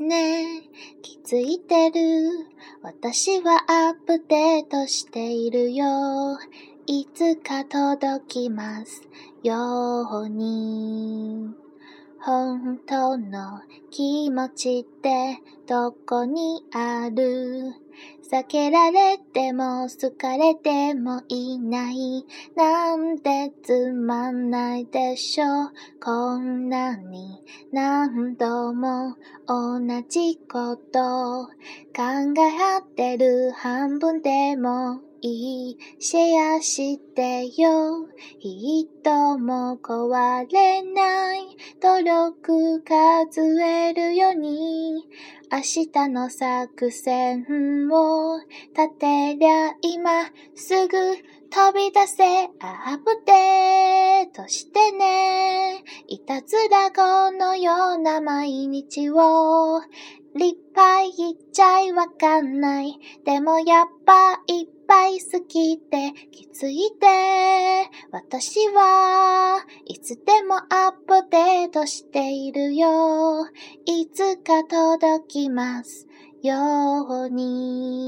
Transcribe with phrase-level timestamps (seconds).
[0.00, 0.62] ねえ、
[1.02, 2.48] 気づいてる？
[2.82, 6.36] 私はアップデートしているよ。
[6.86, 9.02] いつか届きます
[9.44, 11.63] ように。
[12.26, 17.74] 本当の気持ちってどこにある？
[18.32, 22.24] 避けられても好かれてもいない。
[22.56, 25.44] なんてつまんないでしょ
[26.02, 29.16] こんなに何度も
[29.46, 31.50] 同じこと考
[32.38, 38.06] え合ってる半分でもいいシェアしてよ
[38.40, 45.02] 人も壊れない努力数えるように
[45.50, 47.46] 明日の作戦
[47.90, 48.38] を
[48.76, 50.10] 立てりゃ今
[50.54, 50.98] すぐ
[51.50, 59.80] 飛び出せアップデートしてねいたずらこのような毎日を
[60.36, 67.06] 立派言っちゃいわかんないでもやっぱいっぱい好きって気づいて
[68.10, 73.46] 私はいつでもアップデートしているよ。
[73.86, 76.06] いつか届きます
[76.42, 78.03] ように。